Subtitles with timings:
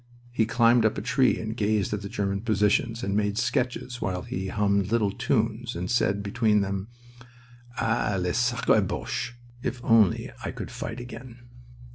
[0.31, 4.23] He climbed up a tree and gazed at the German positions, and made sketches while
[4.23, 6.87] he hummed little tunes and said between them,
[7.77, 9.33] "Ah, les sacres Boches!...
[9.61, 11.41] If only I could fight again!"